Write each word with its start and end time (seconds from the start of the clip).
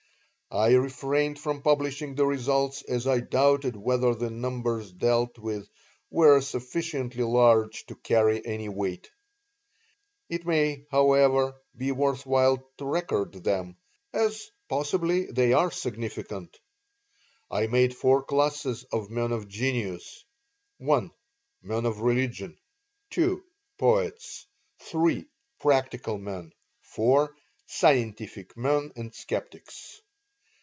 I 0.53 0.73
refrained 0.73 1.39
from 1.39 1.61
publishing 1.61 2.15
the 2.15 2.25
results 2.25 2.81
as 2.81 3.07
I 3.07 3.21
doubted 3.21 3.77
whether 3.77 4.13
the 4.13 4.29
numbers 4.29 4.91
dealt 4.91 5.39
with 5.39 5.69
were 6.09 6.41
sufficiently 6.41 7.23
large 7.23 7.85
to 7.85 7.95
carry 7.95 8.45
any 8.45 8.67
weight. 8.67 9.09
It 10.27 10.45
may, 10.45 10.87
however, 10.91 11.55
be 11.77 11.93
worth 11.93 12.25
while 12.25 12.69
to 12.79 12.85
record 12.85 13.31
them, 13.31 13.77
as 14.11 14.51
possibly 14.67 15.27
they 15.27 15.53
are 15.53 15.71
significant. 15.71 16.59
I 17.49 17.67
made 17.67 17.95
four 17.95 18.21
classes 18.21 18.83
of 18.91 19.09
men 19.09 19.31
of 19.31 19.47
genius: 19.47 20.25
(1) 20.79 21.11
Men 21.61 21.85
of 21.85 22.01
Religion, 22.01 22.57
(2) 23.11 23.41
Poets, 23.77 24.45
(3) 24.81 25.25
Practical 25.61 26.17
Men, 26.17 26.51
(4) 26.81 27.33
Scientific 27.67 28.57
Men 28.57 28.91
and 28.97 29.15
Sceptics. 29.15 30.01